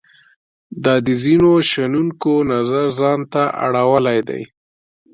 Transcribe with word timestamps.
دا 0.83 0.95
د 1.05 1.07
ځینو 1.23 1.51
شنونکو 1.71 2.33
نظر 2.53 2.85
ځان 2.99 3.19
ته 3.33 3.43
اړولای 3.65 4.19
دی. 4.29 4.41